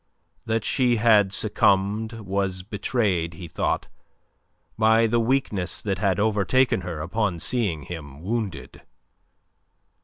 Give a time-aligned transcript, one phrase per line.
[0.47, 3.87] That she had succumbed was betrayed, he thought,
[4.75, 8.81] by the weakness that had overtaken her upon seeing him wounded.